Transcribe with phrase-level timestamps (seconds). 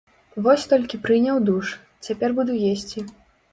[0.45, 1.75] Вось толькі прыняў душ,
[2.09, 3.07] цяпер буду есці.